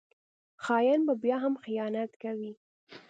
[0.63, 2.53] خاین به بیا هم خیانت کوي